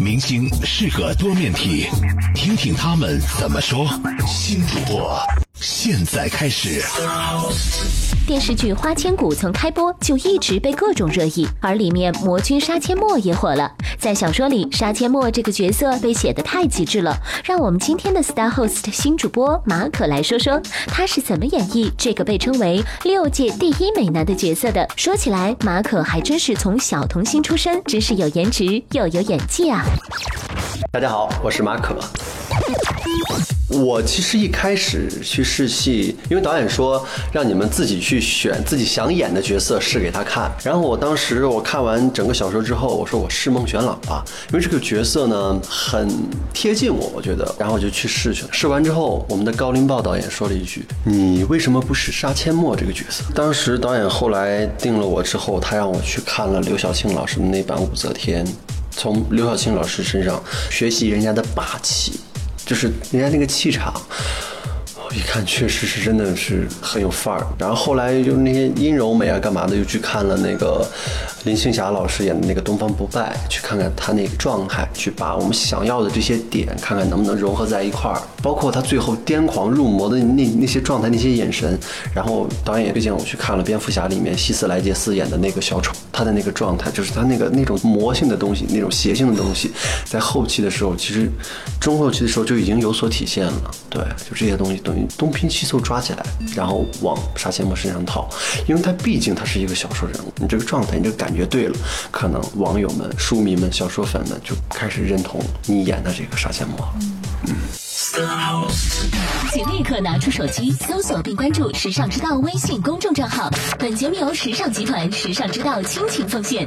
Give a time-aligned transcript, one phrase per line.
[0.00, 1.86] 明星是个多面体，
[2.34, 3.88] 听听他们怎么说。
[4.26, 5.20] 新主播
[5.64, 6.82] 现在开始。
[8.26, 13.70] 电视剧《花千骨》从开播就一直被各种热议，而里面魔君杀阡陌也火了。
[13.96, 17.16] 在小说里，杀阡陌这个角色被写得太极致了。
[17.44, 24.88] 让我们今天的 Star Host 新主播马可来说说，他是怎么演绎这个被称为六界第一美男的角色的。
[24.96, 29.84] 说起来，马可还真是从小童星出身，真是有颜值又有演技啊！
[30.90, 31.96] 大家好，我是马可。
[33.72, 40.50] 我其实一开始去试戏，因为导演说让你们自己去选自己想演的角色试给他看。
[40.62, 46.08] 然后我当时我看完整个小说之后，我说我试孟玄朗吧，因为这个角色呢很
[46.52, 47.42] 贴近我，我觉得。
[47.58, 48.48] 然后我就去试去了。
[48.52, 58.44] 试完之后，我们的高林豹导演说了一句：“你为什么不试杀阡陌这个角色？”当时导演后来定了我之后，他让我去看了刘晓庆老师的那版《武则天》，
[58.90, 62.20] 从刘晓庆老师身上学习人家的霸气。
[62.72, 63.92] 就是人家那个气场，
[65.14, 67.46] 一看确实是真的是很有范儿。
[67.58, 70.86] 然后后来就那些阴柔美啊，干嘛的，又去看了那个
[71.44, 78.20] 林青霞老师演的那个《东方不败》，去看看他那个状态，去把我们想要的这些点，看看能不能融合在一块儿。
[78.42, 81.78] 包括他最后癫狂入魔的那那些状态、那些眼神。
[82.14, 85.92] 然后导演也推荐我去看了《蝙蝠侠》里面希斯莱杰斯演的那个小丑。
[86.10, 89.70] 他的那个状态，就是他那个那种魔性的东西，那种邪性的东西，
[90.04, 91.30] 在后期的时候，其实
[91.80, 93.70] 中后期的时候就已经有所体现了。
[93.88, 98.28] 对，就这些东西等于东拼西凑抓起来，然后往杀阡陌身上套，
[98.66, 101.76] 因为他毕竟他是一个小说人物，你这个状态，你这个感觉对了，
[102.10, 106.94] 可能网友们、书迷们、小说粉们就开始认同你演的这个杀阡陌了。
[107.46, 107.54] 嗯。
[109.52, 113.50] 请立刻拿出手机搜索并关注“时尚之道”微信公众账号。
[113.78, 116.66] 本节目由时尚集团时尚之道倾情奉献。